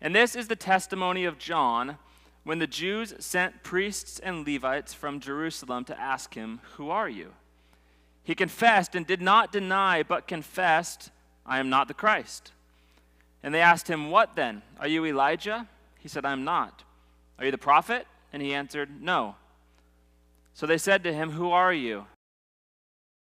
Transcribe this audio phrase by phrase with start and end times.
[0.00, 1.98] And this is the testimony of John
[2.44, 7.32] when the Jews sent priests and Levites from Jerusalem to ask him, Who are you?
[8.22, 11.10] He confessed and did not deny, but confessed,
[11.44, 12.52] I am not the Christ.
[13.42, 14.62] And they asked him, What then?
[14.78, 15.66] Are you Elijah?
[15.98, 16.84] He said, I am not.
[17.38, 18.06] Are you the prophet?
[18.32, 19.36] And he answered, No.
[20.54, 22.06] So they said to him, Who are you?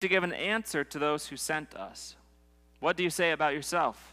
[0.01, 2.15] To give an answer to those who sent us.
[2.79, 4.12] What do you say about yourself?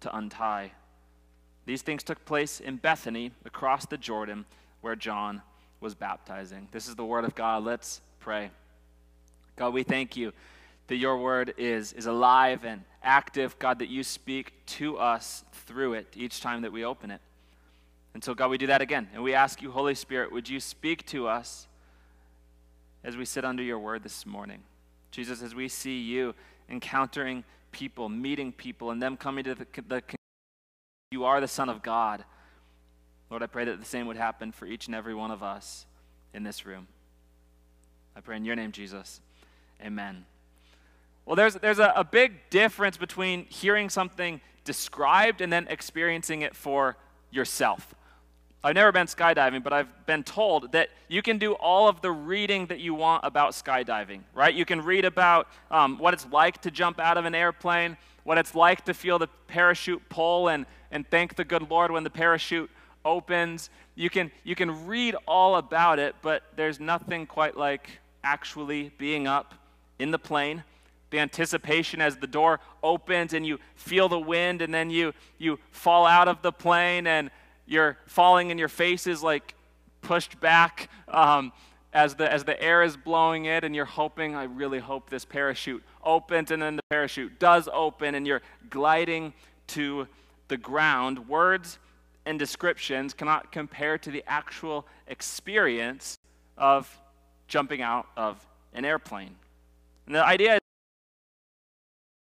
[0.00, 0.72] to untie.
[1.66, 4.46] These things took place in Bethany, across the Jordan,
[4.80, 5.42] where John
[5.80, 6.68] was baptizing.
[6.72, 7.64] This is the word of God.
[7.64, 8.50] Let's pray.
[9.56, 10.32] God, we thank you
[10.86, 13.58] that your word is, is alive and active.
[13.58, 17.20] God, that you speak to us through it each time that we open it.
[18.14, 19.08] And so, God, we do that again.
[19.12, 21.68] And we ask you, Holy Spirit, would you speak to us
[23.04, 24.60] as we sit under your word this morning?
[25.10, 26.34] Jesus, as we see you
[26.68, 30.02] encountering people, meeting people, and them coming to the, the
[31.10, 32.24] you are the Son of God.
[33.30, 35.86] Lord, I pray that the same would happen for each and every one of us
[36.34, 36.88] in this room.
[38.16, 39.20] I pray in your name, Jesus.
[39.82, 40.24] Amen.
[41.24, 46.56] Well, there's, there's a, a big difference between hearing something described and then experiencing it
[46.56, 46.96] for
[47.30, 47.94] yourself.
[48.62, 52.10] I've never been skydiving, but I've been told that you can do all of the
[52.10, 54.52] reading that you want about skydiving, right?
[54.52, 58.36] You can read about um, what it's like to jump out of an airplane, what
[58.36, 62.10] it's like to feel the parachute pull and, and thank the good Lord when the
[62.10, 62.68] parachute
[63.04, 63.70] opens.
[63.94, 69.28] You can, you can read all about it, but there's nothing quite like actually being
[69.28, 69.54] up
[70.00, 70.64] in the plane
[71.10, 75.58] the anticipation as the door opens and you feel the wind and then you you
[75.70, 77.30] fall out of the plane and
[77.68, 79.54] you're falling and your face is like
[80.00, 81.52] pushed back um,
[81.92, 85.24] as the as the air is blowing it and you're hoping i really hope this
[85.24, 89.32] parachute opens and then the parachute does open and you're gliding
[89.68, 90.08] to
[90.48, 91.28] the ground.
[91.28, 91.78] Words
[92.26, 96.18] and descriptions cannot compare to the actual experience
[96.56, 97.00] of
[97.46, 99.36] jumping out of an airplane.
[100.06, 100.60] And the idea is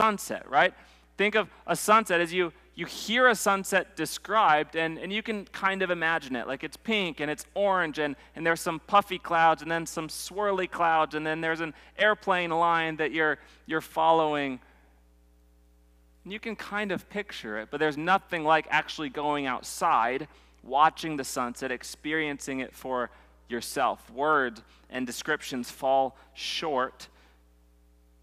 [0.02, 0.74] sunset right?
[1.18, 5.46] Think of a sunset as you you hear a sunset described and, and you can
[5.46, 6.46] kind of imagine it.
[6.46, 10.10] Like it's pink and it's orange and, and there's some puffy clouds and then some
[10.10, 14.60] swirly clouds and then there's an airplane line that you're you're following.
[16.26, 20.28] And you can kind of picture it but there's nothing like actually going outside
[20.62, 23.10] watching the sunset experiencing it for
[23.48, 24.10] yourself.
[24.12, 27.08] Words and descriptions fall short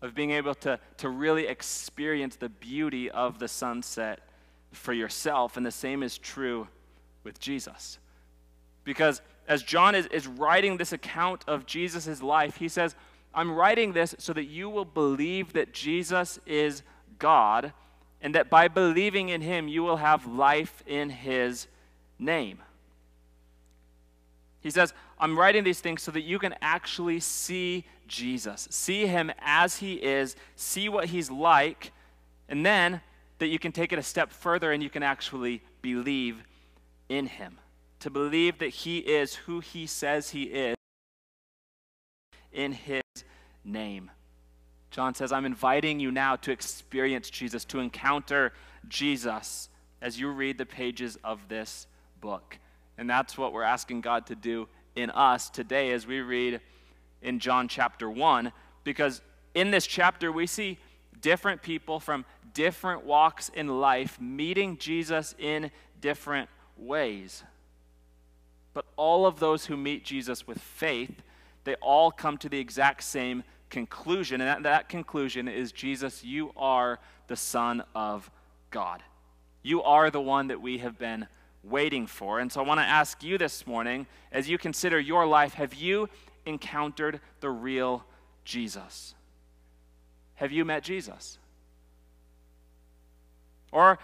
[0.03, 4.21] of being able to, to really experience the beauty of the sunset
[4.73, 5.57] for yourself.
[5.57, 6.69] And the same is true
[7.25, 7.99] with Jesus.
[8.85, 12.95] Because as John is, is writing this account of Jesus' life, he says,
[13.35, 16.83] I'm writing this so that you will believe that Jesus is
[17.19, 17.73] God,
[18.21, 21.67] and that by believing in him, you will have life in his
[22.19, 22.59] name.
[24.61, 29.33] He says, I'm writing these things so that you can actually see Jesus, see him
[29.41, 31.93] as he is, see what he's like,
[32.49, 33.01] and then
[33.43, 36.45] that you can take it a step further and you can actually believe
[37.09, 37.59] in him.
[37.99, 40.77] To believe that he is who he says he is
[42.53, 43.03] in his
[43.65, 44.13] name.
[44.93, 48.53] John says, I'm inviting you now to experience Jesus, to encounter
[48.87, 49.69] Jesus
[50.01, 51.89] as you read the pages of this
[52.21, 52.59] book.
[52.97, 56.61] And that's what we're asking God to do in us today as we read
[57.23, 58.53] in John chapter 1,
[58.85, 59.21] because
[59.53, 60.79] in this chapter we see
[61.21, 65.71] different people from different walks in life meeting Jesus in
[66.01, 67.45] different ways.
[68.75, 71.23] But all of those who meet Jesus with faith,
[71.65, 74.41] they all come to the exact same conclusion.
[74.41, 78.31] And that, that conclusion is Jesus, you are the Son of
[78.71, 79.03] God.
[79.63, 81.27] You are the one that we have been
[81.63, 82.41] waiting for.
[82.41, 85.75] And so I want to ask you this morning, as you consider your life, have
[85.75, 86.09] you
[86.45, 88.05] encountered the real
[88.45, 89.15] Jesus?
[90.35, 91.39] Have you met Jesus?
[93.73, 93.99] Or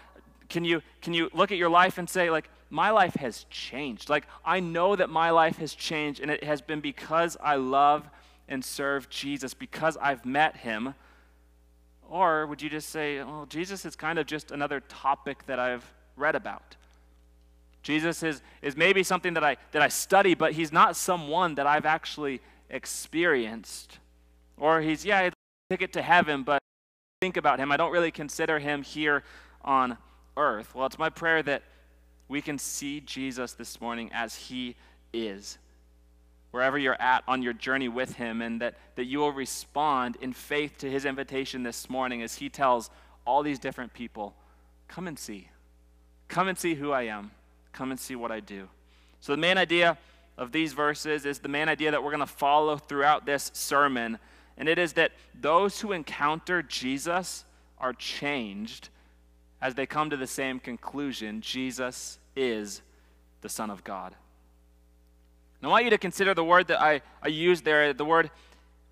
[0.49, 4.09] can you, can you look at your life and say, like, my life has changed?
[4.09, 8.09] Like, I know that my life has changed, and it has been because I love
[8.47, 10.95] and serve Jesus, because I've met him.
[12.09, 15.85] Or would you just say, well, Jesus is kind of just another topic that I've
[16.17, 16.75] read about?
[17.83, 21.67] Jesus is, is maybe something that I, that I study, but he's not someone that
[21.67, 23.99] I've actually experienced.
[24.57, 25.31] Or he's, yeah, I
[25.69, 26.59] ticket to heaven, but
[27.21, 27.71] think about him.
[27.71, 29.23] I don't really consider him here
[29.63, 29.97] on
[30.37, 30.73] earth.
[30.73, 31.63] Well, it's my prayer that
[32.27, 34.75] we can see Jesus this morning as he
[35.11, 35.57] is,
[36.51, 40.33] wherever you're at on your journey with him, and that, that you will respond in
[40.33, 42.89] faith to his invitation this morning as he tells
[43.25, 44.33] all these different people,
[44.87, 45.49] Come and see.
[46.29, 47.31] Come and see who I am.
[47.73, 48.67] Come and see what I do.
[49.21, 49.97] So, the main idea
[50.37, 54.17] of these verses is the main idea that we're going to follow throughout this sermon,
[54.57, 57.45] and it is that those who encounter Jesus
[57.77, 58.89] are changed
[59.61, 62.81] as they come to the same conclusion Jesus is
[63.41, 64.15] the Son of God.
[65.61, 68.31] And I want you to consider the word that I, I used there, the word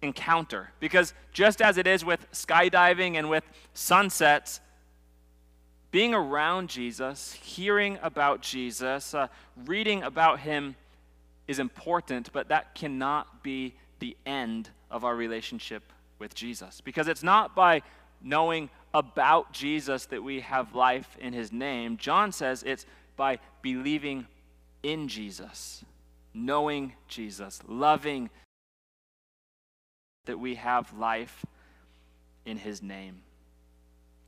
[0.01, 0.71] encounter.
[0.79, 3.43] Because just as it is with skydiving and with
[3.73, 4.59] sunsets,
[5.91, 9.27] being around Jesus, hearing about Jesus, uh,
[9.65, 10.75] reading about him
[11.47, 15.83] is important, but that cannot be the end of our relationship
[16.19, 16.81] with Jesus.
[16.81, 17.81] Because it's not by
[18.21, 21.97] knowing about Jesus that we have life in his name.
[21.97, 22.85] John says it's
[23.15, 24.25] by believing
[24.83, 25.83] in Jesus,
[26.33, 28.29] knowing Jesus, loving
[30.25, 31.45] that we have life
[32.45, 33.21] in his name.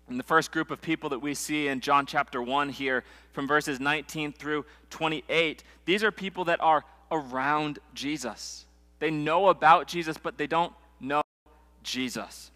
[0.10, 3.48] And the first group of people that we see in John chapter 1 here, from
[3.48, 8.66] verses 19 through 28, these are people that are around Jesus.
[8.98, 11.22] They know about Jesus, but they don't know
[11.84, 12.52] Jesus.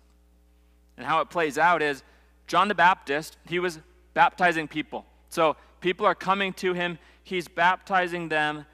[0.97, 2.03] And how it plays out is
[2.47, 3.79] John the Baptist, he was
[4.13, 5.05] baptizing people.
[5.29, 8.65] So people are coming to him, he's baptizing them,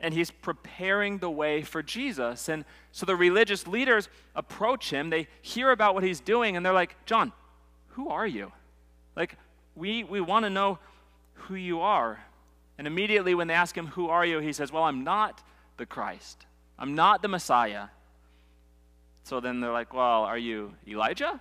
[0.00, 2.48] and he's preparing the way for Jesus.
[2.48, 6.72] And so the religious leaders approach him, they hear about what he's doing, and they're
[6.72, 7.32] like, John,
[7.90, 8.50] who are you?
[9.14, 9.36] Like,
[9.74, 10.78] we, we want to know
[11.34, 12.24] who you are.
[12.78, 14.40] And immediately when they ask him, Who are you?
[14.40, 15.42] he says, Well, I'm not
[15.76, 16.46] the Christ.
[16.78, 17.88] I'm not the Messiah.
[19.24, 21.40] So then they're like, Well, are you Elijah?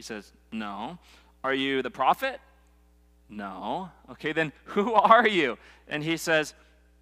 [0.00, 0.96] He says, No.
[1.44, 2.40] Are you the prophet?
[3.28, 3.90] No.
[4.10, 5.58] Okay, then who are you?
[5.88, 6.54] And he says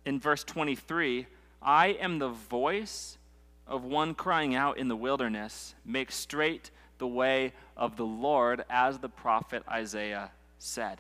[0.04, 1.28] in verse 23
[1.62, 3.16] I am the voice
[3.68, 8.98] of one crying out in the wilderness, make straight the way of the Lord, as
[8.98, 10.98] the prophet Isaiah said.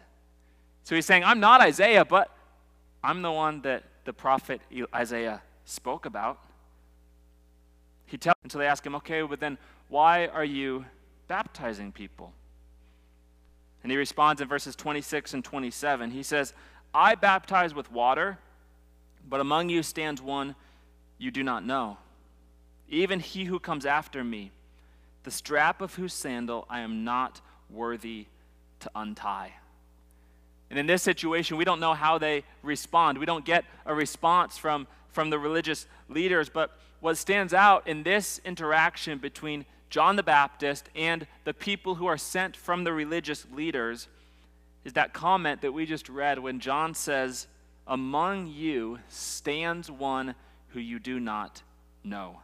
[0.84, 2.30] So he's saying, I'm not Isaiah, but
[3.02, 4.60] I'm the one that the prophet
[4.94, 6.38] Isaiah spoke about.
[8.06, 9.58] He tells, so they ask him, okay, but then
[9.88, 10.84] why are you
[11.28, 12.32] baptizing people?
[13.82, 16.10] And he responds in verses 26 and 27.
[16.10, 16.52] He says,
[16.92, 18.38] I baptize with water,
[19.28, 20.56] but among you stands one
[21.18, 21.98] you do not know,
[22.88, 24.50] even he who comes after me
[25.24, 28.26] the strap of whose sandal I am not worthy
[28.80, 29.52] to untie.
[30.70, 33.18] And in this situation, we don't know how they respond.
[33.18, 36.48] We don't get a response from, from the religious leaders.
[36.48, 42.06] But what stands out in this interaction between John the Baptist and the people who
[42.06, 44.08] are sent from the religious leaders
[44.84, 47.46] is that comment that we just read when John says,
[47.86, 50.34] Among you stands one
[50.68, 51.62] who you do not
[52.04, 52.40] know.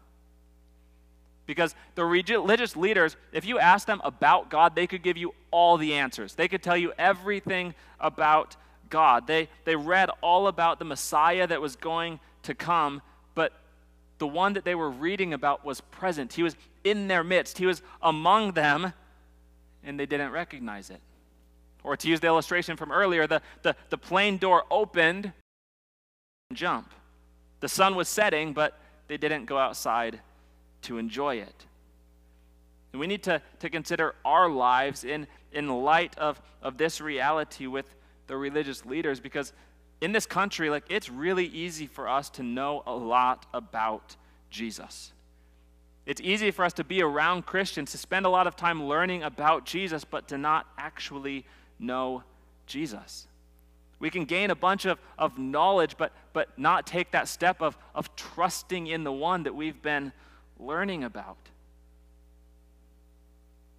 [1.47, 5.77] Because the religious leaders, if you ask them about God, they could give you all
[5.77, 6.35] the answers.
[6.35, 8.57] They could tell you everything about
[8.89, 9.27] God.
[9.27, 13.03] They, they read all about the Messiah that was going to come,
[13.35, 13.53] but
[14.19, 16.35] the one that they were reading about was present.
[16.35, 18.93] He was in their midst, he was among them,
[19.83, 21.01] and they didn't recognize it.
[21.83, 25.33] Or to use the illustration from earlier, the, the, the plane door opened
[26.49, 26.91] and jump.
[27.61, 28.79] The sun was setting, but
[29.09, 30.21] they didn't go outside
[30.83, 31.67] to enjoy it.
[32.93, 37.67] And we need to, to consider our lives in, in light of, of this reality
[37.67, 37.87] with
[38.27, 39.53] the religious leaders because
[40.05, 44.17] in this country, like it's really easy for us to know a lot about
[44.51, 45.15] Jesus.
[46.05, 49.23] It's easy for us to be around Christians, to spend a lot of time learning
[49.23, 51.47] about Jesus, but to not actually
[51.79, 52.23] know
[52.67, 53.27] Jesus.
[53.99, 57.75] We can gain a bunch of, of knowledge, but, but not take that step of,
[57.95, 60.13] of trusting in the one that we've been
[60.61, 61.39] learning about.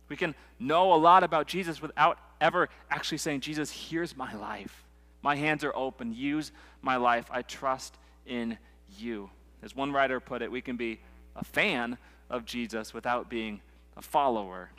[0.09, 4.84] We can know a lot about Jesus without ever actually saying, Jesus, here's my life.
[5.25, 6.13] My hands are open.
[6.13, 6.51] Use
[6.83, 7.25] my life.
[7.31, 8.59] I trust in
[8.99, 9.31] you.
[9.63, 10.99] As one writer put it, we can be
[11.35, 11.97] a fan
[12.29, 13.59] of Jesus without being
[13.97, 14.69] a follower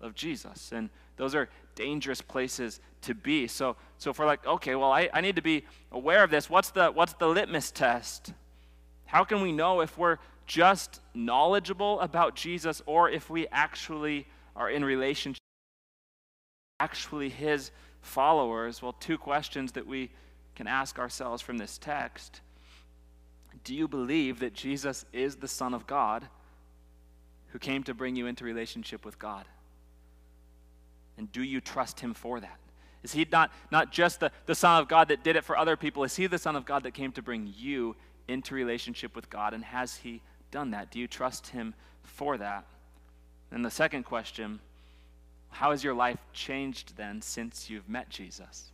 [0.00, 0.72] of Jesus.
[0.72, 3.46] And those are dangerous places to be.
[3.46, 6.48] So, so if we're like, okay, well, I, I need to be aware of this,
[6.48, 8.32] what's the, what's the litmus test?
[9.04, 14.70] How can we know if we're just knowledgeable about Jesus or if we actually are
[14.70, 15.42] in relationship
[16.80, 17.70] actually his
[18.02, 20.10] followers well two questions that we
[20.54, 22.40] can ask ourselves from this text
[23.64, 26.26] do you believe that Jesus is the Son of God
[27.48, 29.44] who came to bring you into relationship with God?
[31.16, 32.58] And do you trust him for that?
[33.02, 35.76] Is he not, not just the, the Son of God that did it for other
[35.76, 36.04] people?
[36.04, 37.94] Is he the Son of God that came to bring you
[38.28, 39.54] into relationship with God?
[39.54, 40.90] And has he done that?
[40.90, 42.64] Do you trust him for that?
[43.50, 44.60] And the second question
[45.52, 48.72] how has your life changed then since you've met Jesus?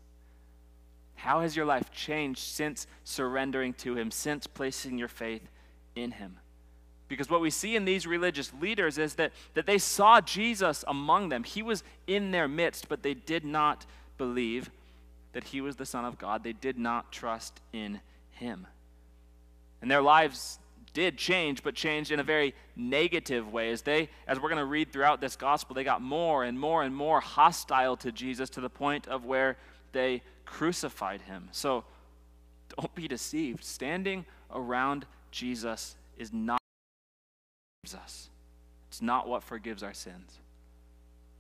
[1.17, 5.43] How has your life changed since surrendering to him, since placing your faith
[5.97, 6.39] in him?
[7.09, 11.31] Because what we see in these religious leaders is that, that they saw Jesus among
[11.31, 11.43] them.
[11.43, 13.85] He was in their midst, but they did not
[14.17, 14.71] believe
[15.33, 16.45] that he was the Son of God.
[16.45, 18.67] They did not trust in him.
[19.83, 20.59] And their lives
[20.99, 23.71] did change, but changed in a very negative way.
[23.71, 26.83] As they, as we're going to read throughout this gospel, they got more and more
[26.83, 29.57] and more hostile to Jesus to the point of where
[29.93, 31.49] they crucified him.
[31.53, 31.85] So
[32.77, 33.63] don't be deceived.
[33.63, 36.59] Standing around Jesus is not
[37.95, 38.29] us.
[38.89, 40.39] It's not what forgives our sins.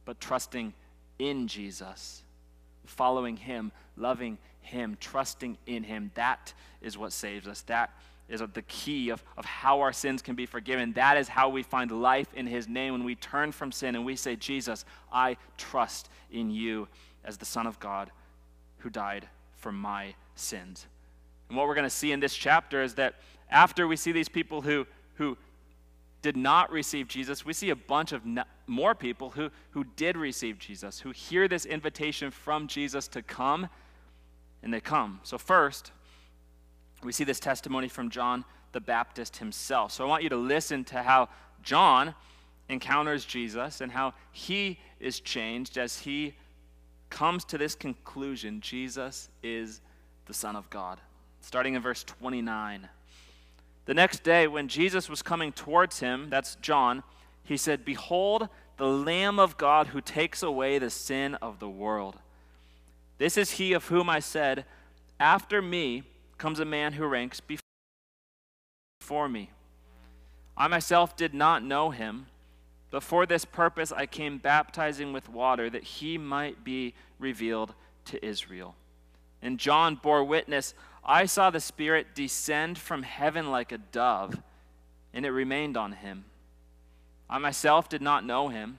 [0.04, 0.72] But trusting
[1.18, 2.22] in Jesus,
[2.86, 7.62] following him, loving him, trusting in him, that is what saves us.
[7.62, 7.90] That
[8.28, 10.92] is the key of, of how our sins can be forgiven.
[10.92, 14.04] That is how we find life in his name when we turn from sin and
[14.04, 16.88] we say, Jesus, I trust in you
[17.25, 18.11] as the Son of God
[18.78, 20.87] who died for my sins.
[21.49, 23.14] And what we're going to see in this chapter is that
[23.50, 25.38] after we see these people who, who
[26.20, 28.23] did not receive Jesus, we see a bunch of
[28.66, 33.68] more people who, who did receive Jesus, who hear this invitation from Jesus to come,
[34.62, 35.20] and they come.
[35.23, 35.92] So, first,
[37.02, 39.93] we see this testimony from John the Baptist himself.
[39.93, 41.28] So, I want you to listen to how
[41.62, 42.14] John
[42.69, 46.35] encounters Jesus and how he is changed as he
[47.11, 49.81] comes to this conclusion Jesus is
[50.26, 51.00] the Son of God.
[51.40, 52.88] Starting in verse 29.
[53.87, 57.02] The next day, when Jesus was coming towards him, that's John,
[57.43, 62.17] he said, Behold, the Lamb of God who takes away the sin of the world.
[63.17, 64.67] This is he of whom I said,
[65.19, 66.02] After me
[66.38, 67.40] comes a man who ranks
[69.00, 69.50] before me.
[70.57, 72.26] I myself did not know him
[72.90, 77.75] but for this purpose I came baptizing with water, that he might be revealed
[78.07, 78.75] to Israel.
[79.42, 84.42] And John bore witness I saw the Spirit descend from heaven like a dove,
[85.14, 86.26] and it remained on him.
[87.30, 88.78] I myself did not know him,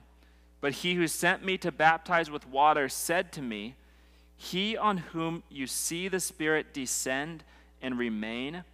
[0.60, 3.74] but he who sent me to baptize with water said to me,
[4.42, 7.44] He on whom you see the Spirit descend
[7.82, 8.64] and remain,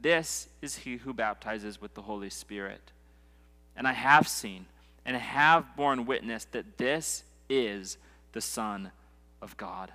[0.00, 2.92] this is he who baptizes with the Holy Spirit.
[3.74, 4.66] And I have seen
[5.04, 7.98] and have borne witness that this is
[8.34, 8.92] the Son
[9.42, 9.90] of God.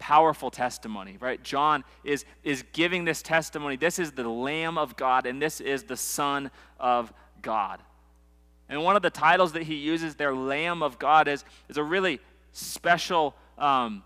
[0.00, 1.40] Powerful testimony, right?
[1.44, 3.76] John is, is giving this testimony.
[3.76, 7.80] This is the Lamb of God, and this is the Son of God.
[8.68, 11.84] And one of the titles that he uses there, Lamb of God, is, is a
[11.84, 12.18] really
[12.50, 14.02] special um,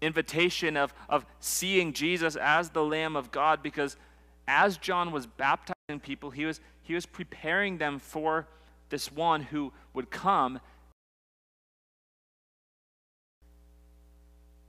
[0.00, 3.96] invitation of, of seeing Jesus as the Lamb of God because
[4.48, 8.46] as John was baptizing people, he was, he was preparing them for
[8.90, 10.60] this one who would come.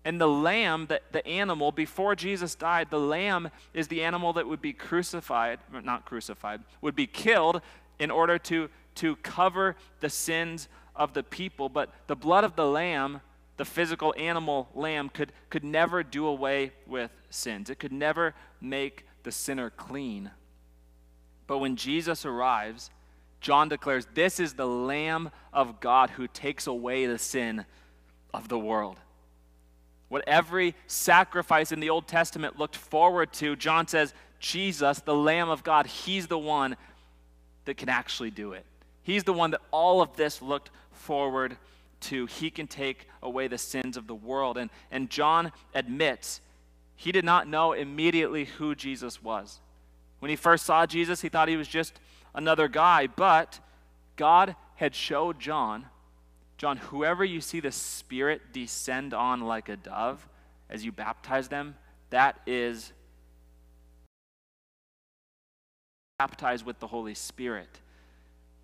[0.06, 4.48] And the lamb, the, the animal, before Jesus died, the lamb is the animal that
[4.48, 7.62] would be crucified, not crucified, would be killed
[8.00, 11.70] in order to, to cover the sins of the people.
[11.70, 13.22] But the blood of the lamb,
[13.58, 17.70] the physical animal lamb, could, could never do away with sins.
[17.70, 20.32] It could never make the sinner clean.
[21.48, 22.90] But when Jesus arrives,
[23.42, 27.66] John declares, This is the Lamb of God who takes away the sin
[28.34, 28.98] of the world.
[30.10, 35.50] What every sacrifice in the Old Testament looked forward to, John says, Jesus, the Lamb
[35.50, 36.76] of God, he's the one
[37.66, 38.66] that can actually do it.
[39.04, 41.58] He's the one that all of this looked forward
[42.10, 44.58] He can take away the sins of the world.
[44.58, 46.42] And, and John admits
[46.96, 49.60] he did not know immediately who Jesus was.
[50.20, 52.00] When he first saw Jesus, he thought he was just
[52.34, 53.60] another guy, but
[54.16, 55.88] God had showed John,
[56.58, 60.26] John, whoever you see the Spirit descend on like a dove
[60.70, 61.76] as you baptize them,
[62.10, 62.94] that is
[66.20, 67.80] baptized with the Holy Spirit.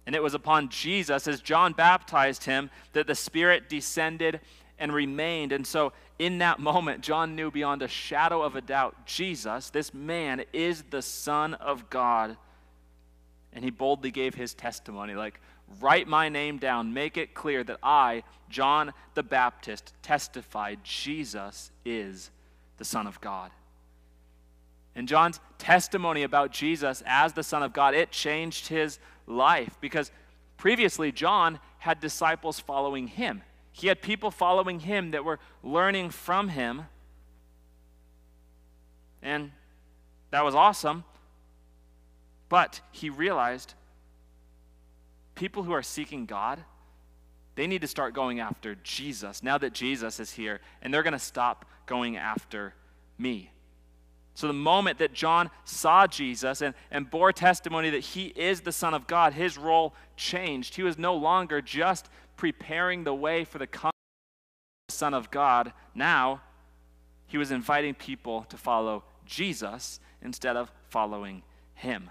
[0.09, 4.39] And it was upon Jesus, as John baptized him, that the Spirit descended
[4.79, 5.51] and remained.
[5.51, 9.93] And so, in that moment, John knew beyond a shadow of a doubt Jesus, this
[9.93, 12.37] man, is the Son of God
[13.53, 15.39] and he boldly gave his testimony like,
[15.79, 22.31] write my name down, make it clear that I, John the Baptist, testified Jesus is
[22.77, 23.51] the Son of God.
[24.95, 30.11] And John's testimony about Jesus as the Son of God, it changed his life because
[30.57, 33.43] previously John had disciples following him.
[33.71, 36.83] He had people following him that were learning from him.
[39.21, 39.51] And
[40.31, 41.05] that was awesome.
[42.49, 43.75] But he realized
[45.35, 46.59] people who are seeking God,
[47.55, 51.13] they need to start going after Jesus now that Jesus is here, and they're going
[51.13, 52.73] to stop going after
[53.17, 53.51] me.
[54.39, 58.71] So, the moment that John saw Jesus and, and bore testimony that he is the
[58.71, 60.75] Son of God, his role changed.
[60.75, 65.29] He was no longer just preparing the way for the coming of the Son of
[65.29, 65.73] God.
[65.93, 66.39] Now,
[67.27, 71.43] he was inviting people to follow Jesus instead of following
[71.73, 72.09] him.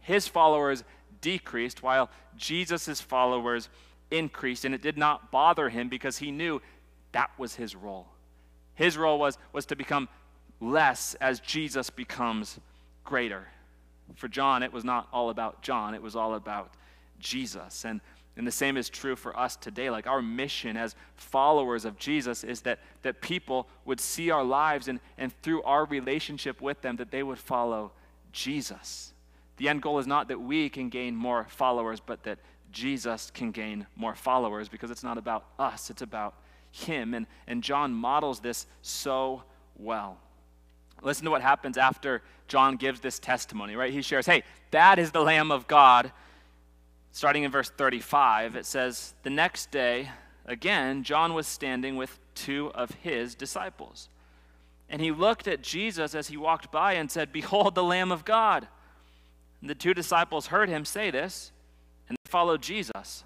[0.00, 0.82] His followers
[1.20, 3.68] decreased while Jesus' followers
[4.10, 6.60] increased, and it did not bother him because he knew
[7.12, 8.08] that was his role.
[8.74, 10.08] His role was, was to become
[10.60, 12.58] less as Jesus becomes
[13.04, 13.48] greater.
[14.14, 16.72] For John, it was not all about John, it was all about
[17.18, 17.84] Jesus.
[17.84, 18.00] And,
[18.36, 19.90] and the same is true for us today.
[19.90, 24.88] Like our mission as followers of Jesus is that, that people would see our lives
[24.88, 27.92] and, and through our relationship with them, that they would follow
[28.32, 29.12] Jesus.
[29.56, 32.38] The end goal is not that we can gain more followers, but that
[32.70, 36.34] Jesus can gain more followers because it's not about us, it's about
[36.70, 37.14] Him.
[37.14, 39.42] And, and John models this so
[39.76, 40.18] well.
[41.02, 43.92] Listen to what happens after John gives this testimony, right?
[43.92, 46.12] He shares, hey, that is the Lamb of God.
[47.12, 50.10] Starting in verse 35, it says, The next day,
[50.46, 54.08] again, John was standing with two of his disciples.
[54.88, 58.24] And he looked at Jesus as he walked by and said, Behold the Lamb of
[58.24, 58.68] God.
[59.60, 61.52] And the two disciples heard him say this,
[62.08, 63.24] and they followed Jesus.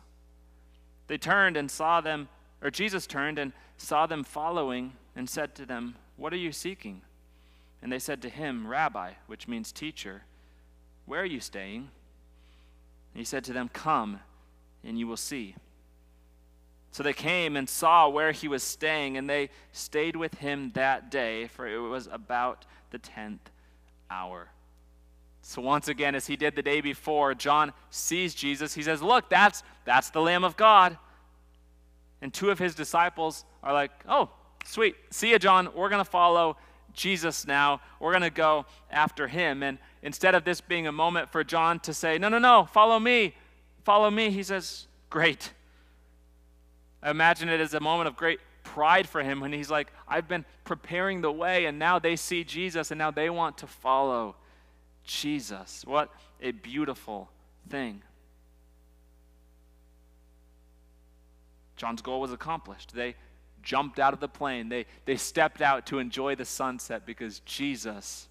[1.06, 2.28] They turned and saw them,
[2.62, 7.02] or Jesus turned and saw them following and said to them, What are you seeking?
[7.82, 10.22] And they said to him, Rabbi, which means teacher,
[11.04, 11.88] where are you staying?
[13.14, 14.20] And he said to them, Come,
[14.84, 15.56] and you will see.
[16.92, 21.10] So they came and saw where he was staying, and they stayed with him that
[21.10, 23.50] day, for it was about the tenth
[24.10, 24.48] hour.
[25.40, 28.74] So once again, as he did the day before, John sees Jesus.
[28.74, 30.96] He says, Look, that's, that's the Lamb of God.
[32.20, 34.30] And two of his disciples are like, Oh,
[34.64, 34.94] sweet.
[35.10, 35.70] See you, John.
[35.74, 36.56] We're going to follow
[36.94, 37.80] Jesus now.
[38.00, 39.62] We're going to go after him.
[39.62, 42.98] And instead of this being a moment for John to say, No, no, no, follow
[42.98, 43.34] me,
[43.84, 45.52] follow me, he says, Great.
[47.02, 50.28] I imagine it as a moment of great pride for him when he's like, I've
[50.28, 54.36] been preparing the way, and now they see Jesus, and now they want to follow
[55.04, 55.84] Jesus.
[55.84, 57.28] What a beautiful
[57.68, 58.02] thing.
[61.76, 62.94] John's goal was accomplished.
[62.94, 63.16] They
[63.62, 64.68] jumped out of the plane.
[64.68, 68.28] They, they stepped out to enjoy the sunset because Jesus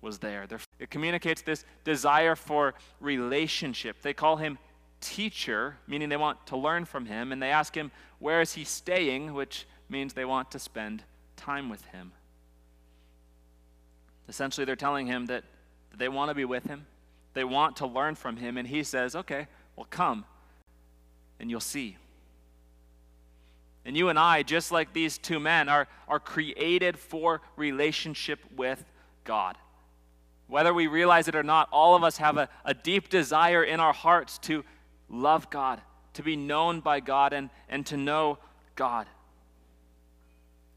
[0.00, 0.46] was there.
[0.46, 4.02] They're, it communicates this desire for relationship.
[4.02, 4.58] They call him
[5.00, 8.64] teacher, meaning they want to learn from him, and they ask him, Where is he
[8.64, 9.34] staying?
[9.34, 11.02] which means they want to spend
[11.36, 12.12] time with him.
[14.28, 15.44] Essentially, they're telling him that,
[15.90, 16.86] that they want to be with him,
[17.34, 20.24] they want to learn from him, and he says, Okay, well, come,
[21.38, 21.96] and you'll see.
[23.86, 28.84] And you and I, just like these two men, are, are created for relationship with
[29.22, 29.56] God.
[30.48, 33.78] Whether we realize it or not, all of us have a, a deep desire in
[33.78, 34.64] our hearts to
[35.08, 35.80] love God,
[36.14, 38.38] to be known by God, and, and to know
[38.74, 39.06] God.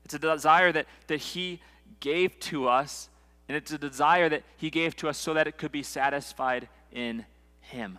[0.05, 1.61] It's a desire that, that He
[1.99, 3.09] gave to us,
[3.47, 6.69] and it's a desire that He gave to us so that it could be satisfied
[6.91, 7.25] in
[7.61, 7.97] Him.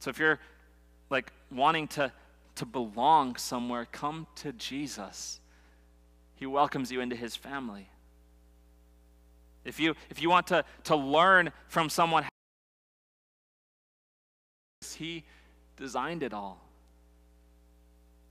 [0.00, 0.40] So if you're
[1.10, 2.12] like wanting to,
[2.56, 5.40] to belong somewhere, come to Jesus.
[6.34, 7.88] He welcomes you into his family.
[9.64, 12.24] If you, if you want to, to learn from someone,
[14.96, 15.24] he
[15.76, 16.60] designed it all.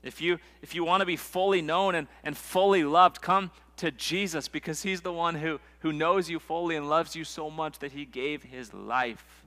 [0.02, 3.90] If you, if you want to be fully known and, and fully loved, come to
[3.90, 7.80] Jesus because he's the one who, who knows you fully and loves you so much
[7.80, 9.44] that he gave his life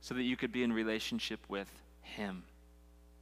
[0.00, 1.70] so that you could be in relationship with
[2.14, 2.44] him.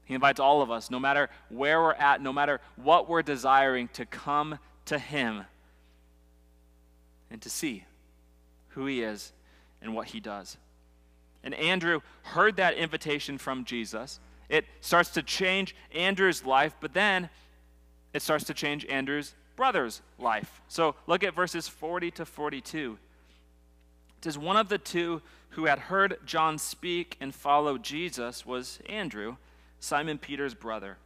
[0.05, 3.89] He invites all of us, no matter where we're at, no matter what we're desiring,
[3.95, 5.45] to come to Him
[7.31, 7.85] and to see
[8.71, 9.33] who He is
[9.81, 10.59] and what He does.
[11.43, 14.21] And Andrew heard that invitation from Jesus.
[14.49, 17.31] It starts to change Andrew's life, but then
[18.13, 20.61] it starts to change Andrew's brother's life.
[20.69, 22.99] So look at verses 40 to 42.
[24.25, 29.37] Says, One of the two who had heard John speak and followed Jesus was Andrew,
[29.81, 30.97] Simon Peter's brother.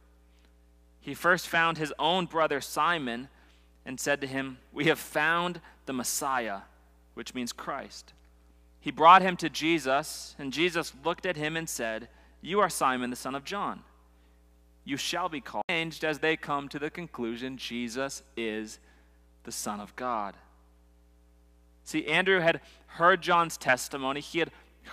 [1.01, 3.27] he first found his own brother Simon
[3.85, 6.61] and said to him, We have found the Messiah,
[7.13, 8.13] which means Christ.
[8.79, 12.07] He brought him to Jesus, and Jesus looked at him and said,
[12.41, 13.81] You are Simon, the son of John.
[14.85, 15.65] You shall be called.
[15.69, 18.79] Changed as they come to the conclusion Jesus is
[19.43, 20.35] the Son of God.
[21.89, 24.19] See, Andrew had heard John's testimony.
[24.19, 24.51] He had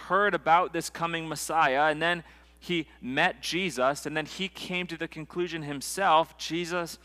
[0.08, 2.24] heard about this coming Messiah, and then
[2.58, 6.98] he met Jesus, and then he came to the conclusion himself Jesus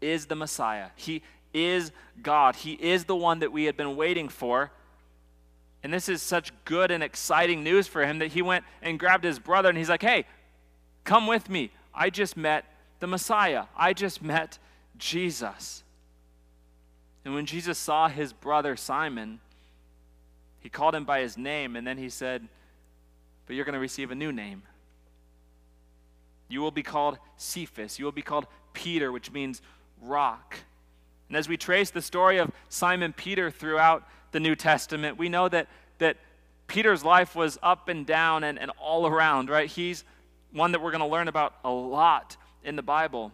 [0.00, 0.88] is the Messiah.
[0.96, 1.22] He
[1.54, 1.92] is
[2.24, 2.56] God.
[2.56, 4.72] He is the one that we had been waiting for.
[5.84, 9.22] And this is such good and exciting news for him that he went and grabbed
[9.22, 10.26] his brother and he's like, hey,
[11.04, 11.70] come with me.
[11.94, 12.64] I just met
[12.98, 13.66] the Messiah.
[13.76, 14.58] I just met
[14.98, 15.84] Jesus.
[17.26, 19.40] And when Jesus saw his brother Simon,
[20.60, 22.46] he called him by his name and then he said,
[23.46, 24.62] But you're going to receive a new name.
[26.48, 27.98] You will be called Cephas.
[27.98, 29.60] You will be called Peter, which means
[30.00, 30.56] rock.
[31.28, 35.48] And as we trace the story of Simon Peter throughout the New Testament, we know
[35.48, 35.66] that,
[35.98, 36.18] that
[36.68, 39.68] Peter's life was up and down and, and all around, right?
[39.68, 40.04] He's
[40.52, 43.32] one that we're going to learn about a lot in the Bible.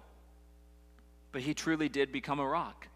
[1.31, 2.89] But he truly did become a rock.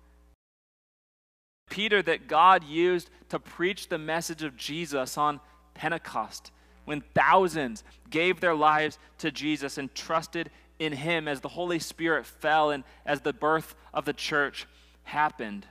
[1.70, 5.40] Peter, that God used to preach the message of Jesus on
[5.74, 6.50] Pentecost,
[6.84, 12.26] when thousands gave their lives to Jesus and trusted in him as the Holy Spirit
[12.26, 14.66] fell and as the birth of the church
[15.04, 15.66] happened.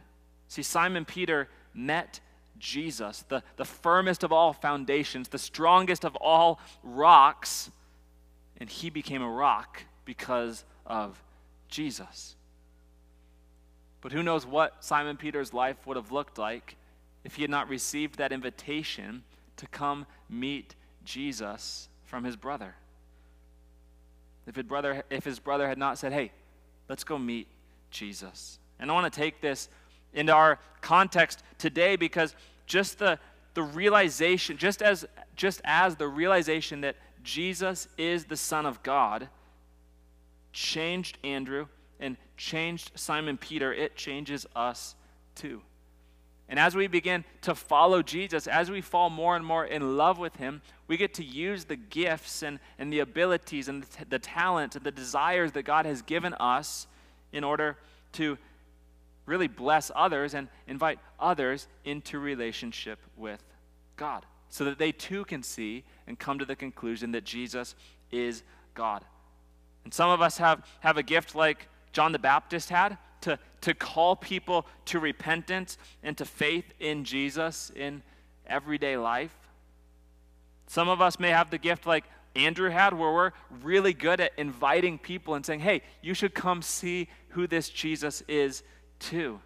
[0.48, 2.20] See, Simon Peter met
[2.60, 7.70] Jesus, the, the firmest of all foundations, the strongest of all rocks,
[8.58, 11.22] and he became a rock because of
[11.68, 12.36] Jesus.
[14.06, 16.76] But who knows what Simon Peter's life would have looked like
[17.24, 19.24] if he had not received that invitation
[19.58, 22.76] to come meet Jesus from his brother.
[24.46, 26.32] If his brother, if his brother had not said, Hey,
[26.88, 27.48] let's go meet
[27.90, 28.60] Jesus.
[28.80, 29.70] And I want to take this
[30.14, 32.36] into our context today because
[32.68, 33.18] just the,
[33.56, 39.30] the realization, just as, just as the realization that Jesus is the Son of God
[40.54, 41.66] changed Andrew
[42.00, 44.96] and changed Simon Peter, it changes us
[45.36, 45.62] too.
[46.48, 50.20] And as we begin to follow Jesus, as we fall more and more in love
[50.20, 54.20] with him, we get to use the gifts and, and the abilities and the, the
[54.20, 56.86] talents and the desires that God has given us
[57.34, 57.78] in order
[58.14, 58.38] to
[59.26, 63.44] really bless others and invite others into relationship with
[63.98, 67.74] God so that they too can see and come to the conclusion that Jesus
[68.12, 68.44] is
[68.76, 69.04] God.
[69.84, 73.74] And some of us have, have a gift like John the Baptist had to, to
[73.74, 78.04] call people to repentance and to faith in Jesus in
[78.46, 79.34] everyday life.
[80.68, 82.04] Some of us may have the gift like
[82.36, 83.32] Andrew had, where we're
[83.64, 88.22] really good at inviting people and saying, hey, you should come see who this Jesus
[88.28, 88.62] is
[89.00, 89.40] too.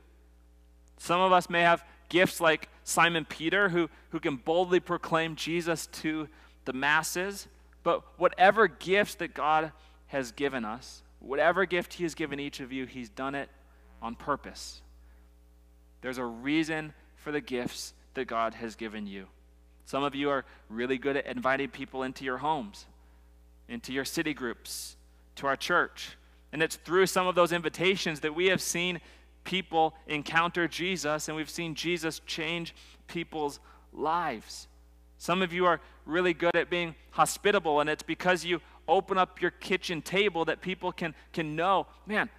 [0.97, 5.85] Some of us may have gifts like Simon Peter, who, who can boldly proclaim Jesus
[5.85, 6.27] to
[6.65, 7.47] the masses.
[7.83, 9.71] But whatever gifts that God
[10.07, 13.49] has given us, whatever gift He has given each of you, He's done it
[14.01, 14.81] on purpose.
[16.01, 19.27] There's a reason for the gifts that God has given you.
[19.85, 22.85] Some of you are really good at inviting people into your homes,
[23.67, 24.95] into your city groups,
[25.35, 26.17] to our church.
[26.51, 29.01] And it's through some of those invitations that we have seen
[29.43, 32.75] people encounter Jesus and we've seen Jesus change
[33.07, 33.59] people's
[33.93, 34.67] lives.
[35.17, 39.41] Some of you are really good at being hospitable, and it's because you open up
[39.41, 42.29] your kitchen table that people can, can know, man,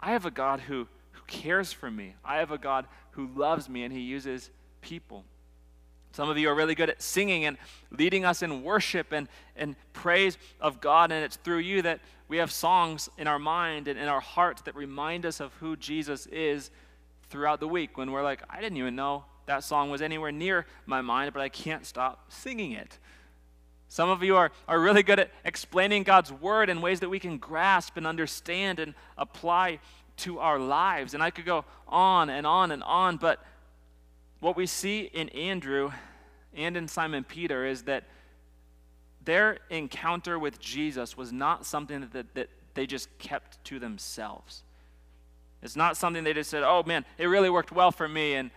[0.00, 2.14] I have a God who, who cares for me.
[2.24, 5.24] I have a God who loves me, and He uses people.
[6.12, 7.58] Some of you are really good at singing and
[7.90, 12.38] leading us in worship and, and praise of God, and it's through you that we
[12.38, 16.26] have songs in our mind and in our hearts that remind us of who Jesus
[16.26, 16.70] is
[17.28, 20.66] throughout the week when we're like, I didn't even know that song was anywhere near
[20.86, 22.98] my mind, but I can't stop singing it.
[23.88, 27.20] Some of you are, are really good at explaining God's word in ways that we
[27.20, 29.78] can grasp and understand and apply
[30.18, 31.14] to our lives.
[31.14, 33.42] And I could go on and on and on, but
[34.40, 35.92] what we see in Andrew
[36.54, 38.04] and in Simon Peter is that
[39.24, 44.62] their encounter with Jesus was not something that, that they just kept to themselves.
[45.62, 48.50] It's not something they just said, oh man, it really worked well for me and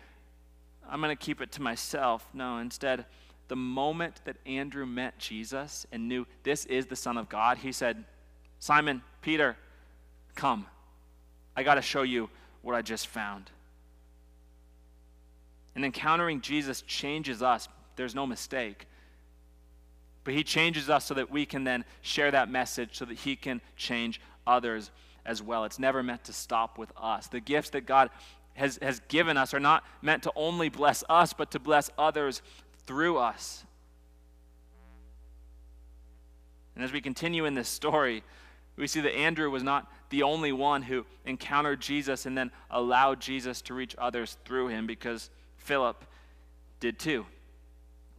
[0.87, 2.27] I'm going to keep it to myself.
[2.33, 3.05] No, instead,
[3.49, 7.71] the moment that Andrew met Jesus and knew this is the Son of God, he
[7.71, 8.05] said,
[8.59, 9.57] Simon, Peter,
[10.35, 10.65] come.
[11.55, 12.29] I got to show you
[12.61, 13.49] what I just found.
[15.75, 17.67] And encountering Jesus changes us.
[17.95, 18.85] There's no mistake.
[20.23, 23.35] But he changes us so that we can then share that message so that he
[23.35, 24.91] can change others
[25.25, 25.63] as well.
[25.63, 27.27] It's never meant to stop with us.
[27.27, 28.09] The gifts that God
[28.53, 32.41] has, has given us are not meant to only bless us, but to bless others
[32.89, 33.63] through us.
[36.73, 38.23] And as we continue in this story,
[38.77, 43.21] we see that Andrew was not the only one who encountered Jesus and then allowed
[43.21, 46.03] Jesus to reach others through him because Philip
[46.79, 47.27] did too.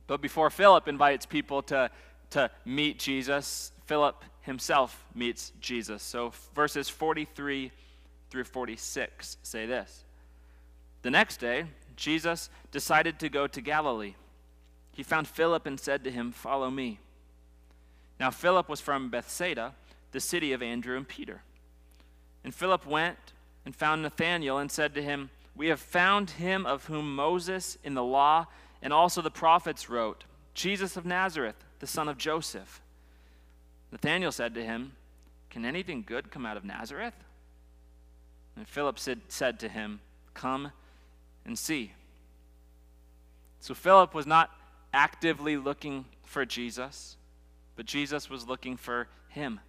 [0.07, 1.91] But before Philip invites people to,
[2.31, 6.01] to meet Jesus, Philip himself meets Jesus.
[6.01, 7.73] So verses 43
[8.31, 10.05] through 46 say this
[11.03, 11.65] The next day,
[11.97, 14.15] Jesus decided to go to Galilee.
[14.93, 16.99] He found Philip and said to him, Follow me.
[18.19, 19.75] Now, Philip was from Bethsaida,
[20.13, 21.43] the city of Andrew and Peter.
[22.45, 23.33] And Philip went
[23.65, 27.95] and found Nathanael and said to him, We have found him of whom Moses in
[27.95, 28.47] the law
[28.83, 30.25] and also the prophets wrote,
[30.55, 32.81] Jesus of Nazareth, the son of Joseph.
[33.93, 34.93] Nathanael said to him,
[35.51, 37.15] Can anything good come out of Nazareth?
[38.57, 40.01] And Philip said, said to him,
[40.35, 40.73] Come
[41.45, 41.93] and see.
[43.61, 44.51] So Philip was not
[44.93, 47.17] actively looking for Jesus,
[47.77, 49.61] but Jesus was looking for him.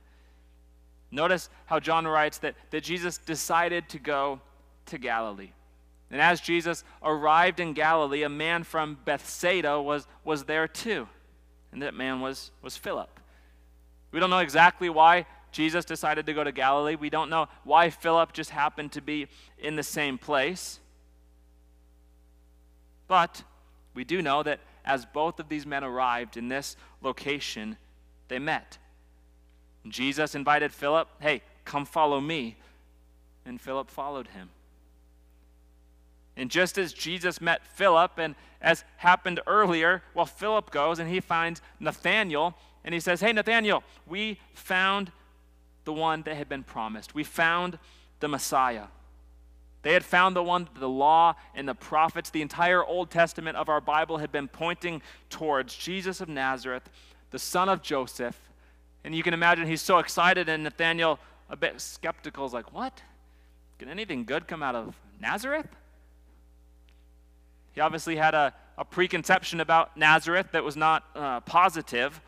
[1.12, 4.40] Notice how John writes that, that Jesus decided to go
[4.88, 5.52] to Galilee.
[6.10, 11.08] And as Jesus arrived in Galilee, a man from Bethsaida was, was there too.
[11.72, 13.20] And that man was, was Philip.
[14.12, 16.96] We don't know exactly why Jesus decided to go to Galilee.
[16.96, 20.80] We don't know why Philip just happened to be in the same place.
[23.08, 23.44] But
[23.94, 27.78] we do know that as both of these men arrived in this location,
[28.28, 28.78] they met.
[29.88, 32.58] Jesus invited Philip, hey, come follow me.
[33.46, 34.50] And Philip followed him.
[36.38, 41.20] And just as Jesus met Philip, and as happened earlier, well, Philip goes and he
[41.20, 45.12] finds Nathanael, and he says, Hey, Nathanael, we found
[45.84, 47.13] the one that had been promised.
[47.13, 47.78] We found
[48.20, 48.86] the Messiah.
[49.84, 53.58] They had found the one that the law and the prophets, the entire Old Testament
[53.58, 56.89] of our Bible, had been pointing towards Jesus of Nazareth,
[57.32, 58.38] the son of Joseph,
[59.04, 63.02] and you can imagine he's so excited, and Nathanael, a bit skeptical, is like, What?
[63.80, 65.67] Can anything good come out of Nazareth?
[67.74, 72.22] He obviously had a, a preconception about Nazareth that was not uh, positive,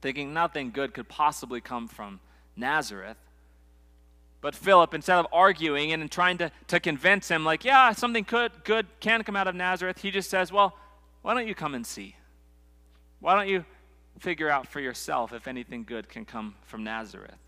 [0.00, 2.20] thinking nothing good could possibly come from
[2.56, 3.16] Nazareth.
[4.44, 8.52] But Philip, instead of arguing and trying to, to convince him, like, yeah, something could,
[8.64, 10.76] good can come out of Nazareth, he just says, well,
[11.22, 12.14] why don't you come and see?
[13.20, 13.64] Why don't you
[14.18, 17.38] figure out for yourself if anything good can come from Nazareth.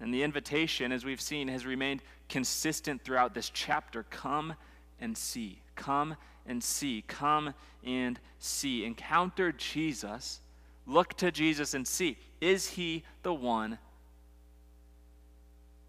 [0.00, 4.54] And the invitation, as we've seen, has remained consistent throughout this chapter come
[5.02, 5.60] and see.
[5.76, 7.04] Come and see.
[7.06, 7.52] Come
[7.84, 8.86] and see.
[8.86, 10.40] Encounter Jesus.
[10.86, 12.16] Look to Jesus and see.
[12.40, 13.76] Is he the one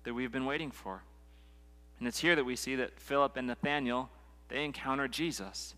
[0.06, 1.04] that we've been waiting for?
[2.00, 4.10] And it's here that we see that Philip and Nathanael,
[4.50, 5.76] they encounter Jesus.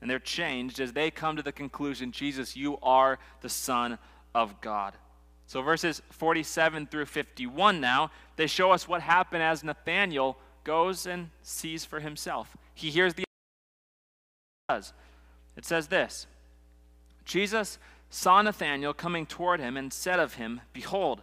[0.00, 3.98] And they're changed as they come to the conclusion Jesus, you are the Son
[4.34, 4.94] of God.
[5.46, 11.30] So, verses 47 through 51 now, they show us what happened as Nathanael goes and
[11.42, 12.56] sees for himself.
[12.74, 13.24] He hears the.
[14.68, 16.26] It says this
[17.24, 17.78] Jesus
[18.10, 21.22] saw Nathanael coming toward him and said of him, Behold,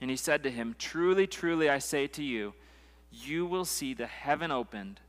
[0.00, 2.54] And he said to him, Truly, truly, I say to you,
[3.10, 5.00] you will see the heaven opened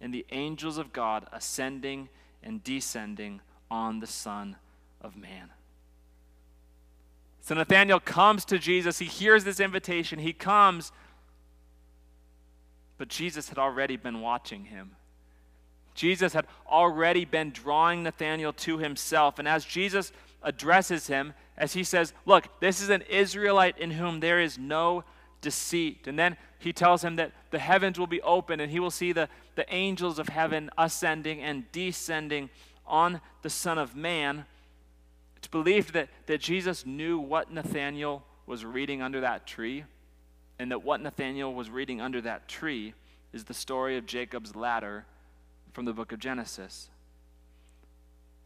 [0.00, 2.08] and the angels of God ascending
[2.42, 4.56] and descending on the Son
[5.00, 5.50] of Man.
[7.40, 8.98] So Nathanael comes to Jesus.
[8.98, 10.18] He hears this invitation.
[10.18, 10.90] He comes,
[12.98, 14.96] but Jesus had already been watching him.
[15.94, 19.38] Jesus had already been drawing Nathanael to himself.
[19.38, 20.12] And as Jesus
[20.42, 25.04] addresses him, as he says, Look, this is an Israelite in whom there is no
[25.40, 26.06] deceit.
[26.06, 29.12] And then he tells him that the heavens will be open and he will see
[29.12, 32.50] the, the angels of heaven ascending and descending
[32.86, 34.44] on the Son of Man.
[35.36, 39.84] It's believed that, that Jesus knew what Nathanael was reading under that tree,
[40.58, 42.94] and that what Nathanael was reading under that tree
[43.32, 45.04] is the story of Jacob's ladder
[45.72, 46.88] from the book of Genesis.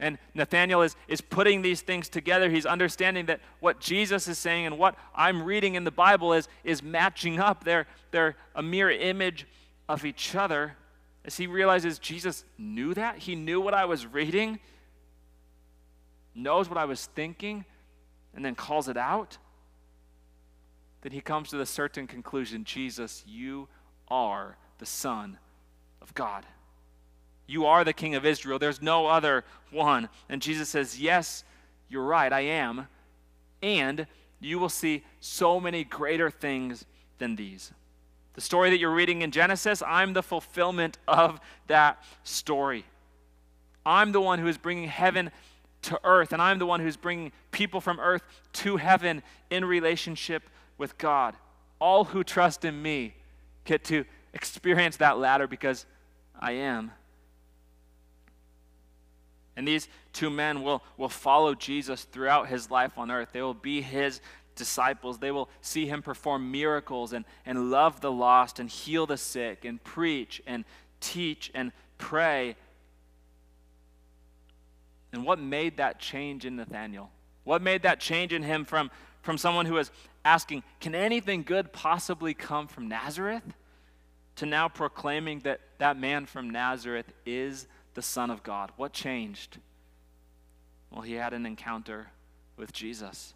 [0.01, 2.51] And Nathanael is, is putting these things together.
[2.51, 6.49] He's understanding that what Jesus is saying and what I'm reading in the Bible is,
[6.65, 7.65] is matching up.
[7.65, 9.47] They're, they're a mirror image
[9.89, 10.75] of each other.
[11.25, 14.59] As he realizes Jesus knew that, he knew what I was reading,
[16.35, 17.67] knows what I was thinking,
[18.35, 19.37] and then calls it out,
[21.03, 23.69] then he comes to the certain conclusion Jesus, you
[24.09, 25.39] are the Son
[26.01, 26.47] of God.
[27.51, 28.61] You are the King of Israel.
[28.61, 30.09] There's no other one.
[30.29, 31.43] And Jesus says, Yes,
[31.89, 32.87] you're right, I am.
[33.61, 34.07] And
[34.39, 36.85] you will see so many greater things
[37.19, 37.73] than these.
[38.35, 42.85] The story that you're reading in Genesis, I'm the fulfillment of that story.
[43.85, 45.33] I'm the one who is bringing heaven
[45.83, 50.45] to earth, and I'm the one who's bringing people from earth to heaven in relationship
[50.79, 51.35] with God.
[51.81, 53.15] All who trust in me
[53.65, 55.85] get to experience that ladder because
[56.39, 56.93] I am.
[59.61, 63.29] And these two men will, will follow Jesus throughout his life on earth.
[63.33, 64.23] They will be his
[64.57, 65.19] disciples.
[65.19, 69.67] They will see him perform miracles and, and love the lost and heal the sick
[69.67, 70.65] and preach and
[71.01, 72.57] teach and pray
[75.13, 77.11] and what made that change in Nathanael?
[77.45, 78.91] What made that change in him from,
[79.23, 79.91] from someone who was
[80.25, 83.43] asking, Can anything good possibly come from Nazareth?
[84.37, 88.73] to now proclaiming that that man from Nazareth is the Son of God?
[88.77, 89.59] What changed?
[90.91, 92.09] Well, he had an encounter
[92.57, 93.35] with Jesus.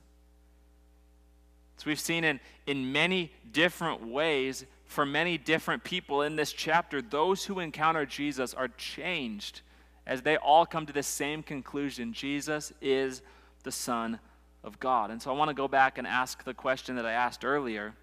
[1.77, 7.03] So we've seen in, in many different ways for many different people in this chapter,
[7.03, 9.63] those who encounter Jesus are changed
[10.07, 13.23] as they all come to the same conclusion Jesus is
[13.63, 14.21] the Son
[14.63, 15.11] of God.
[15.11, 17.95] And so I want to go back and ask the question that I asked earlier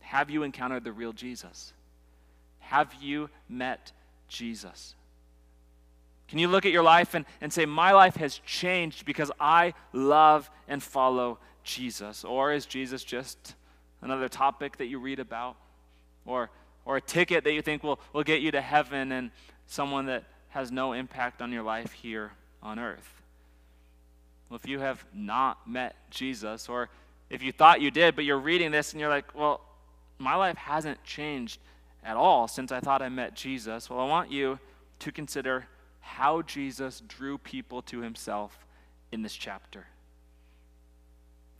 [0.00, 1.72] Have you encountered the real Jesus?
[2.60, 3.92] Have you met
[4.28, 4.94] Jesus?
[6.34, 9.72] Can you look at your life and, and say, My life has changed because I
[9.92, 12.24] love and follow Jesus?
[12.24, 13.54] Or is Jesus just
[14.02, 15.54] another topic that you read about?
[16.26, 16.50] Or,
[16.84, 19.30] or a ticket that you think will, will get you to heaven and
[19.68, 22.32] someone that has no impact on your life here
[22.64, 23.22] on earth.
[24.48, 26.88] Well, if you have not met Jesus, or
[27.30, 29.60] if you thought you did, but you're reading this and you're like, well,
[30.18, 31.60] my life hasn't changed
[32.02, 34.58] at all since I thought I met Jesus, well, I want you
[34.98, 35.68] to consider
[36.04, 38.66] how Jesus drew people to himself
[39.10, 39.86] in this chapter.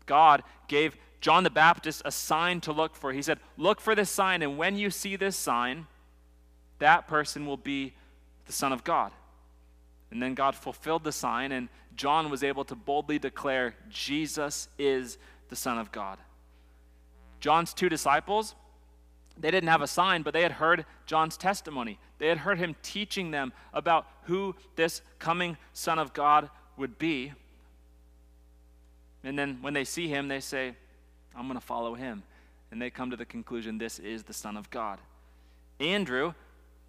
[0.07, 3.12] God gave John the Baptist a sign to look for.
[3.12, 5.87] He said, Look for this sign, and when you see this sign,
[6.78, 7.94] that person will be
[8.46, 9.12] the Son of God.
[10.11, 15.16] And then God fulfilled the sign, and John was able to boldly declare, Jesus is
[15.48, 16.18] the Son of God.
[17.40, 18.54] John's two disciples,
[19.38, 21.98] they didn't have a sign, but they had heard John's testimony.
[22.25, 27.35] They had heard him teaching them about who this coming Son of God would be.
[29.23, 30.75] And then when they see him, they say,
[31.37, 32.23] I'm going to follow him.
[32.71, 35.01] And they come to the conclusion this is the Son of God.
[35.81, 36.33] Andrew,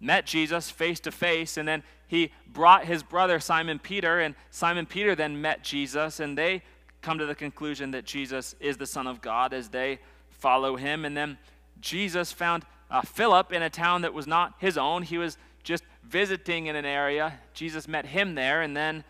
[0.00, 4.86] met Jesus face to face, and then he brought his brother Simon Peter, and Simon
[4.86, 6.62] Peter then met Jesus, and they
[7.02, 9.98] come to the conclusion that Jesus is the Son of God as they
[10.30, 11.04] follow him.
[11.04, 11.36] And then
[11.82, 15.02] Jesus found uh, Philip in a town that was not his own.
[15.02, 17.40] He was just visiting in an area.
[17.52, 19.04] Jesus met him there, and then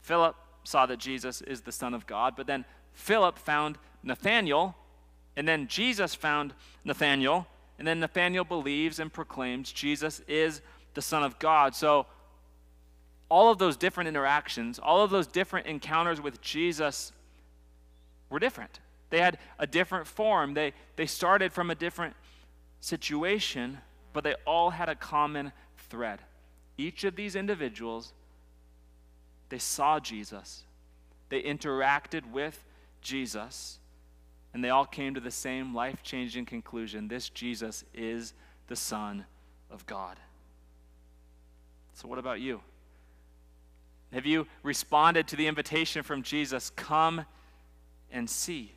[0.00, 2.34] Philip saw that Jesus is the Son of God.
[2.36, 4.76] But then Philip found Nathanael,
[5.36, 7.46] and then Jesus found Nathanael,
[7.78, 10.60] and then Nathanael believes and proclaims Jesus is
[10.94, 11.74] the Son of God.
[11.74, 12.06] So,
[13.28, 17.12] all of those different interactions, all of those different encounters with Jesus
[18.30, 18.80] were different.
[19.10, 20.54] They had a different form.
[20.54, 22.14] They, they started from a different
[22.84, 23.78] situation,
[24.12, 25.52] but they all had a common
[25.88, 26.20] thread.
[26.76, 28.12] Each of these individuals,
[29.48, 30.64] they saw Jesus,
[31.30, 32.62] they interacted with
[33.00, 33.78] Jesus,
[34.52, 38.34] and they all came to the same life changing conclusion this Jesus is
[38.66, 39.24] the Son
[39.70, 40.18] of God.
[41.94, 42.60] So, what about you?
[44.12, 47.24] Have you responded to the invitation from Jesus, come
[48.12, 48.74] and see?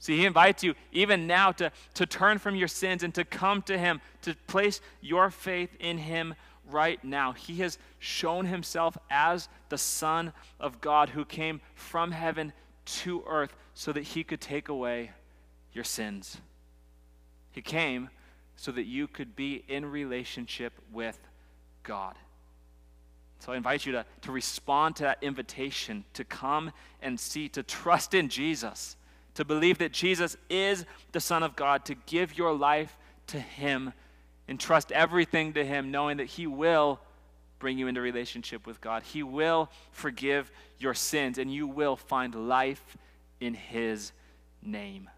[0.00, 3.60] See, he invites you even now to, to turn from your sins and to come
[3.62, 6.34] to him, to place your faith in him
[6.70, 7.32] right now.
[7.32, 12.54] He has shown himself as the Son of God who came from heaven
[12.86, 15.10] to earth so that he could take away
[15.74, 16.38] your sins.
[17.52, 18.08] He came
[18.56, 21.18] so that you could be in relationship with
[21.82, 22.14] God.
[23.40, 26.72] So I invite you to, to respond to that invitation to come
[27.02, 28.96] and see, to trust in Jesus,
[29.40, 33.94] to believe that Jesus is the Son of God, to give your life to Him
[34.46, 37.00] and trust everything to Him, knowing that He will
[37.58, 39.02] bring you into relationship with God.
[39.02, 42.98] He will forgive your sins, and you will find life
[43.40, 44.12] in His
[44.62, 45.08] name.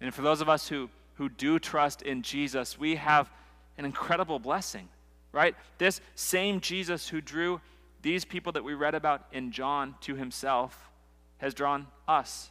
[0.00, 3.30] And for those of us who, who do trust in Jesus, we have
[3.76, 4.88] an incredible blessing,
[5.32, 5.54] right?
[5.76, 7.60] This same Jesus who drew
[8.00, 10.88] these people that we read about in John to himself
[11.36, 12.50] has drawn us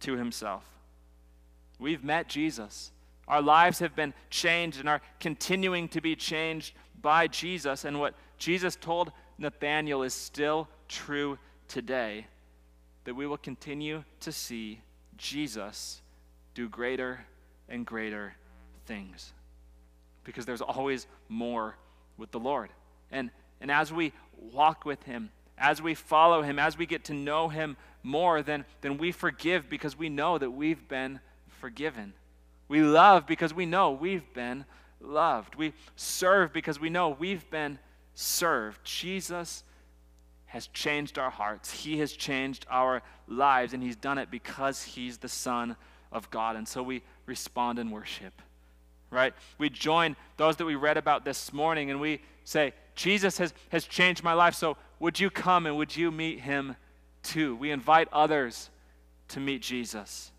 [0.00, 0.64] to himself.
[1.78, 2.92] We've met Jesus.
[3.28, 7.84] Our lives have been changed and are continuing to be changed by Jesus.
[7.84, 11.38] And what Jesus told Nathanael is still true
[11.68, 12.26] today
[13.04, 14.80] that we will continue to see
[15.16, 16.00] Jesus
[16.54, 17.24] do greater
[17.68, 18.34] and greater
[18.86, 19.32] things
[20.24, 21.76] because there's always more
[22.16, 22.70] with the Lord.
[23.10, 23.30] And,
[23.60, 24.12] and as we
[24.52, 27.76] walk with Him, as we follow Him, as we get to know Him
[28.06, 32.14] more, than, then we forgive because we know that we've been forgiven.
[32.68, 34.64] We love because we know we've been
[35.00, 35.56] loved.
[35.56, 37.78] We serve because we know we've been
[38.14, 38.82] served.
[38.84, 39.64] Jesus
[40.46, 45.18] has changed our hearts, He has changed our lives, and He's done it because He's
[45.18, 45.76] the Son
[46.12, 46.56] of God.
[46.56, 48.40] And so we respond in worship,
[49.10, 49.34] right?
[49.58, 53.84] We join those that we read about this morning and we say, Jesus has, has
[53.84, 56.76] changed my life, so would you come and would you meet him
[57.26, 57.56] too?
[57.56, 58.70] We invite others
[59.28, 60.30] to meet Jesus.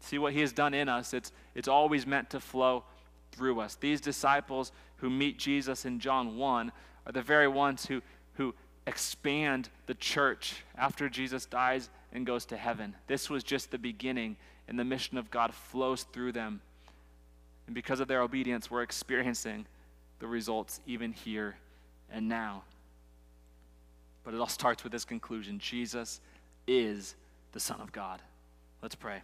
[0.00, 1.14] See what he has done in us.
[1.14, 2.84] It's, it's always meant to flow
[3.30, 3.76] through us.
[3.76, 6.72] These disciples who meet Jesus in John 1
[7.06, 8.02] are the very ones who,
[8.34, 8.54] who
[8.86, 12.94] expand the church after Jesus dies and goes to heaven.
[13.06, 14.36] This was just the beginning,
[14.68, 16.60] and the mission of God flows through them.
[17.66, 19.66] And because of their obedience, we're experiencing
[20.18, 21.56] the results even here
[22.10, 22.64] and now.
[24.24, 26.20] But it all starts with this conclusion Jesus
[26.66, 27.14] is
[27.52, 28.20] the Son of God.
[28.82, 29.22] Let's pray.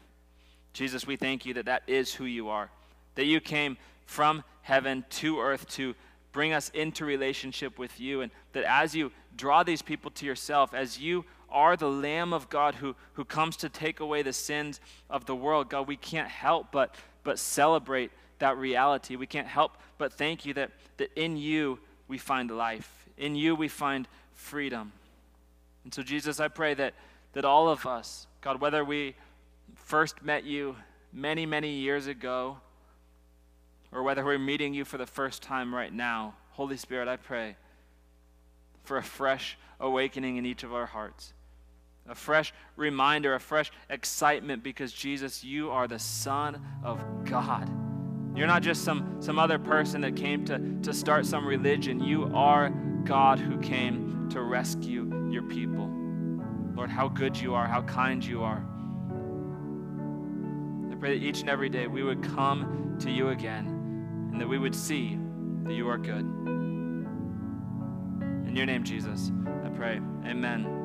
[0.73, 2.71] Jesus, we thank you that that is who you are,
[3.15, 3.77] that you came
[4.07, 5.95] from heaven to earth to
[6.33, 10.75] bring us into relationship with you, and that as you draw these people to yourself,
[10.75, 14.81] as you are the Lamb of God who, who comes to take away the sins
[15.09, 16.95] of the world, God, we can't help but,
[17.25, 19.17] but celebrate that reality.
[19.17, 23.55] We can't help but thank you that, that in you we find life, in you
[23.55, 24.07] we find
[24.39, 24.93] freedom.
[25.85, 26.95] And so, Jesus, I pray that,
[27.33, 29.15] that all of us, God, whether we
[29.75, 30.77] first met you
[31.13, 32.59] many, many years ago,
[33.93, 37.57] or whether we're meeting you for the first time right now, Holy Spirit, I pray
[38.85, 41.33] for a fresh awakening in each of our hearts
[42.09, 47.71] a fresh reminder, a fresh excitement because Jesus, you are the Son of God.
[48.35, 52.01] You're not just some, some other person that came to, to start some religion.
[52.01, 52.71] You are
[53.05, 55.91] God who came to rescue your people.
[56.75, 58.65] Lord, how good you are, how kind you are.
[60.91, 63.67] I pray that each and every day we would come to you again
[64.33, 65.19] and that we would see
[65.65, 66.25] that you are good.
[68.47, 69.33] In your name, Jesus,
[69.65, 70.01] I pray.
[70.25, 70.78] Amen.